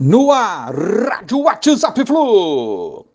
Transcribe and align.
No 0.00 0.32
ar, 0.32 0.74
Rádio 0.74 1.42
WhatsApp 1.42 2.04
Flu. 2.04 3.06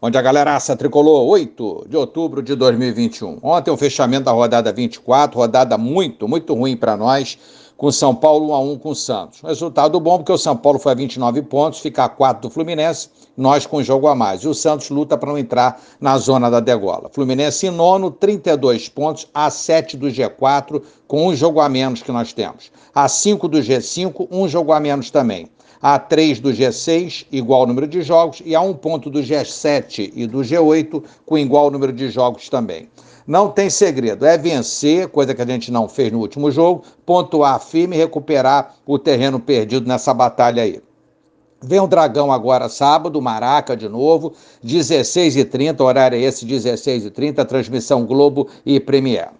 Onde 0.00 0.16
a 0.16 0.22
galeraça 0.22 0.74
tricolou 0.74 1.28
8 1.28 1.84
de 1.86 1.98
outubro 1.98 2.42
de 2.42 2.54
2021. 2.54 3.40
Ontem 3.42 3.70
o 3.70 3.76
fechamento 3.76 4.24
da 4.24 4.32
rodada 4.32 4.72
24, 4.72 5.38
rodada 5.38 5.76
muito, 5.76 6.26
muito 6.26 6.54
ruim 6.54 6.78
para 6.78 6.96
nós 6.96 7.38
com 7.76 7.92
São 7.92 8.14
Paulo 8.14 8.48
1 8.50 8.54
a 8.54 8.60
1 8.60 8.78
com 8.78 8.90
o 8.90 8.94
Santos. 8.94 9.40
Resultado 9.42 10.00
bom 10.00 10.16
porque 10.16 10.32
o 10.32 10.38
São 10.38 10.56
Paulo 10.56 10.78
foi 10.78 10.92
a 10.92 10.94
29 10.94 11.42
pontos, 11.42 11.80
fica 11.80 12.04
a 12.04 12.08
4 12.08 12.48
do 12.48 12.50
Fluminense, 12.50 13.10
nós 13.36 13.66
com 13.66 13.82
jogo 13.82 14.08
a 14.08 14.14
mais. 14.14 14.40
E 14.42 14.48
o 14.48 14.54
Santos 14.54 14.88
luta 14.88 15.16
para 15.18 15.30
não 15.30 15.38
entrar 15.38 15.80
na 16.00 16.16
zona 16.16 16.50
da 16.50 16.60
degola. 16.60 17.10
Fluminense 17.12 17.66
em 17.66 17.70
nono, 17.70 18.10
32 18.10 18.88
pontos, 18.88 19.28
a 19.34 19.50
7 19.50 19.96
do 19.96 20.06
G4, 20.06 20.82
com 21.06 21.28
um 21.28 21.34
jogo 21.34 21.60
a 21.60 21.68
menos 21.68 22.02
que 22.02 22.12
nós 22.12 22.32
temos. 22.32 22.70
A 22.94 23.08
5 23.08 23.48
do 23.48 23.58
G5, 23.58 24.28
um 24.30 24.48
jogo 24.48 24.72
a 24.72 24.80
menos 24.80 25.10
também. 25.10 25.48
A 25.80 25.98
3 25.98 26.40
do 26.40 26.50
G6, 26.50 27.26
igual 27.30 27.66
número 27.66 27.86
de 27.86 28.02
jogos, 28.02 28.42
e 28.44 28.54
a 28.54 28.60
1 28.60 28.74
ponto 28.74 29.10
do 29.10 29.20
G7 29.20 30.12
e 30.14 30.26
do 30.26 30.38
G8, 30.38 31.02
com 31.24 31.38
igual 31.38 31.70
número 31.70 31.92
de 31.92 32.08
jogos 32.08 32.48
também. 32.48 32.88
Não 33.26 33.50
tem 33.50 33.68
segredo, 33.68 34.24
é 34.24 34.38
vencer, 34.38 35.08
coisa 35.08 35.34
que 35.34 35.42
a 35.42 35.46
gente 35.46 35.72
não 35.72 35.88
fez 35.88 36.12
no 36.12 36.20
último 36.20 36.50
jogo, 36.50 36.84
pontuar 37.04 37.60
firme 37.60 37.96
e 37.96 37.98
recuperar 37.98 38.76
o 38.86 38.98
terreno 38.98 39.40
perdido 39.40 39.86
nessa 39.86 40.14
batalha 40.14 40.62
aí. 40.62 40.80
Vem 41.60 41.80
o 41.80 41.86
Dragão 41.86 42.30
agora 42.30 42.68
sábado, 42.68 43.20
Maraca 43.20 43.76
de 43.76 43.88
novo, 43.88 44.32
16h30, 44.64 45.80
horário 45.80 46.16
é 46.16 46.20
esse, 46.20 46.46
16h30, 46.46 47.44
transmissão 47.44 48.06
Globo 48.06 48.48
e 48.64 48.78
Premier. 48.78 49.30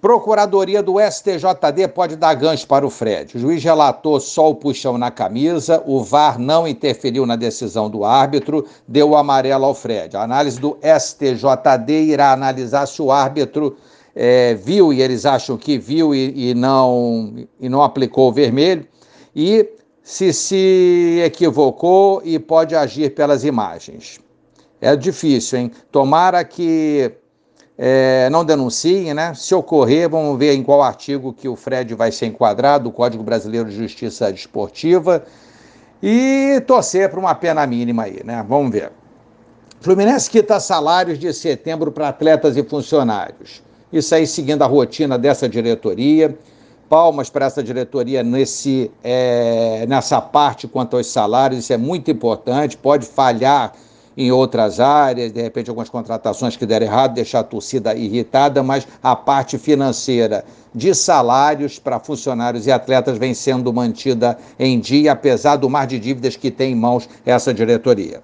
Procuradoria 0.00 0.80
do 0.80 0.94
STJD 1.00 1.88
pode 1.92 2.14
dar 2.14 2.34
gancho 2.34 2.66
para 2.68 2.86
o 2.86 2.90
Fred. 2.90 3.36
O 3.36 3.40
juiz 3.40 3.64
relatou 3.64 4.20
só 4.20 4.48
o 4.48 4.54
puxão 4.54 4.96
na 4.96 5.10
camisa, 5.10 5.82
o 5.84 6.04
VAR 6.04 6.38
não 6.38 6.68
interferiu 6.68 7.26
na 7.26 7.34
decisão 7.34 7.90
do 7.90 8.04
árbitro, 8.04 8.64
deu 8.86 9.10
o 9.10 9.16
amarelo 9.16 9.64
ao 9.64 9.74
Fred. 9.74 10.16
A 10.16 10.22
análise 10.22 10.60
do 10.60 10.78
STJD 10.82 12.04
irá 12.04 12.32
analisar 12.32 12.86
se 12.86 13.02
o 13.02 13.10
árbitro 13.10 13.76
é, 14.14 14.54
viu 14.54 14.92
e 14.92 15.02
eles 15.02 15.26
acham 15.26 15.56
que 15.56 15.76
viu 15.76 16.14
e, 16.14 16.50
e, 16.50 16.54
não, 16.54 17.34
e 17.60 17.68
não 17.68 17.82
aplicou 17.82 18.28
o 18.28 18.32
vermelho, 18.32 18.86
e 19.34 19.68
se 20.00 20.32
se 20.32 21.22
equivocou 21.24 22.22
e 22.24 22.38
pode 22.38 22.76
agir 22.76 23.14
pelas 23.16 23.44
imagens. 23.44 24.20
É 24.80 24.94
difícil, 24.94 25.58
hein? 25.58 25.72
Tomara 25.90 26.44
que 26.44 27.12
é, 27.80 28.28
não 28.30 28.44
denunciem, 28.44 29.14
né? 29.14 29.32
Se 29.34 29.54
ocorrer, 29.54 30.10
vamos 30.10 30.36
ver 30.36 30.52
em 30.54 30.64
qual 30.64 30.82
artigo 30.82 31.32
que 31.32 31.48
o 31.48 31.54
Fred 31.54 31.94
vai 31.94 32.10
ser 32.10 32.26
enquadrado, 32.26 32.88
o 32.88 32.92
Código 32.92 33.22
Brasileiro 33.22 33.68
de 33.68 33.76
Justiça 33.76 34.32
Desportiva, 34.32 35.22
e 36.02 36.60
torcer 36.66 37.08
para 37.08 37.20
uma 37.20 37.36
pena 37.36 37.64
mínima 37.68 38.02
aí, 38.02 38.20
né? 38.24 38.44
Vamos 38.48 38.72
ver. 38.72 38.90
Fluminense 39.80 40.28
quita 40.28 40.58
salários 40.58 41.20
de 41.20 41.32
setembro 41.32 41.92
para 41.92 42.08
atletas 42.08 42.56
e 42.56 42.64
funcionários. 42.64 43.62
Isso 43.92 44.12
aí 44.12 44.26
seguindo 44.26 44.62
a 44.62 44.66
rotina 44.66 45.16
dessa 45.16 45.48
diretoria. 45.48 46.36
Palmas 46.88 47.30
para 47.30 47.46
essa 47.46 47.62
diretoria 47.62 48.24
nesse, 48.24 48.90
é, 49.04 49.86
nessa 49.86 50.20
parte 50.20 50.66
quanto 50.66 50.96
aos 50.96 51.06
salários, 51.06 51.60
isso 51.60 51.72
é 51.72 51.76
muito 51.76 52.10
importante. 52.10 52.76
Pode 52.76 53.06
falhar 53.06 53.72
em 54.18 54.32
outras 54.32 54.80
áreas, 54.80 55.30
de 55.30 55.40
repente 55.40 55.70
algumas 55.70 55.88
contratações 55.88 56.56
que 56.56 56.66
deram 56.66 56.84
errado, 56.84 57.14
deixar 57.14 57.38
a 57.38 57.44
torcida 57.44 57.94
irritada, 57.94 58.64
mas 58.64 58.84
a 59.00 59.14
parte 59.14 59.56
financeira 59.56 60.44
de 60.74 60.92
salários 60.92 61.78
para 61.78 62.00
funcionários 62.00 62.66
e 62.66 62.72
atletas 62.72 63.16
vem 63.16 63.32
sendo 63.32 63.72
mantida 63.72 64.36
em 64.58 64.80
dia, 64.80 65.12
apesar 65.12 65.54
do 65.54 65.70
mar 65.70 65.86
de 65.86 66.00
dívidas 66.00 66.34
que 66.34 66.50
tem 66.50 66.72
em 66.72 66.74
mãos 66.74 67.08
essa 67.24 67.54
diretoria. 67.54 68.20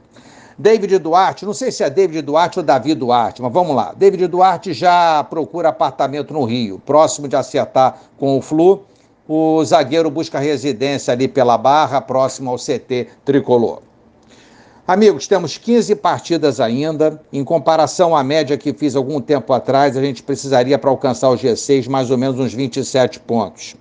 David 0.59 0.99
Duarte, 0.99 1.47
não 1.47 1.55
sei 1.55 1.71
se 1.71 1.85
é 1.85 1.91
David 1.91 2.23
Duarte 2.23 2.59
ou 2.59 2.65
Davi 2.65 2.93
Duarte, 2.93 3.41
mas 3.41 3.53
vamos 3.53 3.77
lá. 3.77 3.95
David 3.97 4.27
Duarte 4.27 4.73
já 4.73 5.23
procura 5.23 5.69
apartamento 5.69 6.35
no 6.35 6.43
Rio, 6.43 6.81
próximo 6.85 7.29
de 7.29 7.37
acertar 7.37 8.01
com 8.19 8.37
o 8.37 8.43
Flu. 8.43 8.83
O 9.29 9.65
zagueiro 9.65 10.11
busca 10.11 10.41
residência 10.41 11.13
ali 11.13 11.29
pela 11.29 11.57
Barra, 11.57 12.01
próximo 12.01 12.51
ao 12.51 12.57
CT 12.57 13.09
Tricolor. 13.25 13.94
Amigos, 14.87 15.27
temos 15.27 15.57
15 15.57 15.97
partidas 15.97 16.61
ainda. 16.61 17.19
Em 17.33 17.43
comparação 17.43 18.15
à 18.15 18.23
média 18.23 18.59
que 18.59 18.71
fiz 18.75 18.95
algum 18.95 19.19
tempo 19.19 19.51
atrás, 19.55 19.97
a 19.97 20.03
gente 20.03 20.23
precisaria 20.23 20.79
para 20.79 20.91
alcançar 20.91 21.31
o 21.31 21.37
G6 21.37 21.89
mais 21.89 22.11
ou 22.11 22.19
menos 22.19 22.39
uns 22.39 22.53
27 22.53 23.19
pontos. 23.21 23.77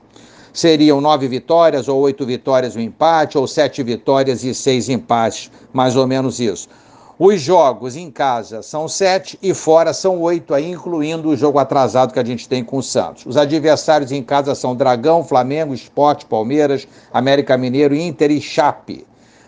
Seriam 0.53 1.01
nove 1.01 1.27
vitórias, 1.27 1.89
ou 1.89 1.99
oito 1.99 2.25
vitórias 2.25 2.75
e 2.75 2.77
um 2.77 2.81
empate, 2.81 3.37
ou 3.37 3.45
sete 3.45 3.83
vitórias 3.83 4.45
e 4.45 4.53
seis 4.53 4.87
empates, 4.87 5.51
mais 5.73 5.97
ou 5.97 6.07
menos 6.07 6.39
isso. 6.39 6.69
Os 7.19 7.41
jogos 7.41 7.97
em 7.97 8.09
casa 8.09 8.61
são 8.61 8.87
sete 8.87 9.37
e 9.43 9.53
fora 9.53 9.91
são 9.93 10.21
oito, 10.21 10.53
aí, 10.53 10.71
incluindo 10.71 11.27
o 11.27 11.35
jogo 11.35 11.59
atrasado 11.59 12.13
que 12.13 12.19
a 12.19 12.25
gente 12.25 12.47
tem 12.47 12.63
com 12.63 12.77
o 12.77 12.83
Santos. 12.83 13.25
Os 13.25 13.35
adversários 13.35 14.13
em 14.13 14.23
casa 14.23 14.55
são 14.55 14.73
Dragão, 14.73 15.21
Flamengo, 15.21 15.73
Esporte, 15.73 16.25
Palmeiras, 16.25 16.87
América 17.11 17.57
Mineiro, 17.57 17.93
Inter 17.93 18.31
e 18.31 18.39
Chape. 18.39 19.05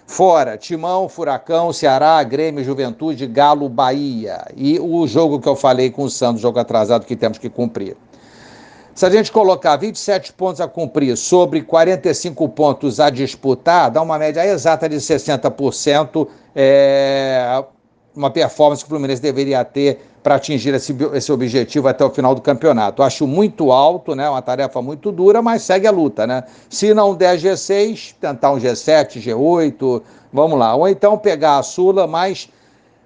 Fora, 0.07 0.57
Timão, 0.57 1.09
Furacão, 1.09 1.73
Ceará, 1.73 2.21
Grêmio, 2.23 2.63
Juventude, 2.63 3.25
Galo, 3.25 3.67
Bahia. 3.67 4.45
E 4.55 4.79
o 4.79 5.05
jogo 5.07 5.39
que 5.39 5.49
eu 5.49 5.55
falei 5.55 5.89
com 5.89 6.03
o 6.03 6.09
Santos, 6.09 6.41
jogo 6.41 6.59
atrasado 6.59 7.05
que 7.05 7.15
temos 7.15 7.37
que 7.37 7.49
cumprir. 7.49 7.97
Se 8.93 9.05
a 9.05 9.09
gente 9.09 9.29
colocar 9.29 9.75
27 9.75 10.31
pontos 10.31 10.61
a 10.61 10.69
cumprir 10.69 11.17
sobre 11.17 11.61
45 11.61 12.47
pontos 12.49 12.99
a 13.01 13.09
disputar, 13.09 13.91
dá 13.91 14.01
uma 14.01 14.17
média 14.17 14.45
exata 14.45 14.87
de 14.87 14.95
60%. 14.95 16.27
É, 16.55 17.61
uma 18.15 18.29
performance 18.29 18.83
que 18.83 18.87
o 18.87 18.89
Fluminense 18.89 19.21
deveria 19.21 19.63
ter 19.65 19.99
para 20.23 20.35
atingir 20.35 20.73
esse, 20.73 20.95
esse 21.13 21.31
objetivo 21.31 21.87
até 21.87 22.03
o 22.03 22.09
final 22.09 22.33
do 22.33 22.41
campeonato. 22.41 23.03
Acho 23.03 23.27
muito 23.27 23.71
alto, 23.71 24.15
né? 24.15 24.27
Uma 24.27 24.41
tarefa 24.41 24.81
muito 24.81 25.11
dura, 25.11 25.41
mas 25.41 25.61
segue 25.61 25.85
a 25.85 25.91
luta, 25.91 26.25
né? 26.25 26.43
Se 26.69 26.93
não 26.93 27.13
der 27.13 27.37
G6, 27.37 28.15
tentar 28.19 28.51
um 28.51 28.57
G7, 28.57 29.21
G8, 29.21 30.01
vamos 30.33 30.57
lá. 30.57 30.75
Ou 30.75 30.87
então 30.87 31.17
pegar 31.17 31.59
a 31.59 31.63
Sula, 31.63 32.07
mas 32.07 32.49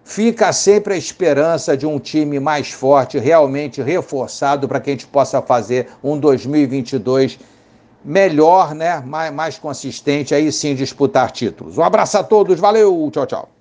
fica 0.04 0.54
sempre 0.54 0.94
a 0.94 0.98
esperança 0.98 1.76
de 1.76 1.86
um 1.86 2.00
time 2.00 2.40
mais 2.40 2.72
forte, 2.72 3.20
realmente 3.20 3.82
reforçado, 3.82 4.68
para 4.68 4.80
que 4.80 4.90
a 4.90 4.94
gente 4.94 5.08
possa 5.08 5.42
fazer 5.42 5.90
um 6.02 6.18
2022 6.18 7.38
melhor, 8.04 8.74
né? 8.74 9.04
Mais, 9.06 9.34
mais 9.34 9.60
consistente, 9.60 10.34
aí 10.34 10.52
sim 10.52 10.74
disputar 10.74 11.32
títulos. 11.32 11.78
Um 11.78 11.84
abraço 11.84 12.18
a 12.18 12.24
todos, 12.24 12.60
valeu, 12.60 13.10
tchau, 13.12 13.26
tchau. 13.26 13.59